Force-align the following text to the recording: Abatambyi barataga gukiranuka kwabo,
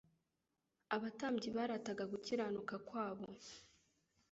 Abatambyi 0.95 1.49
barataga 1.57 2.03
gukiranuka 2.11 2.75
kwabo, 2.87 3.27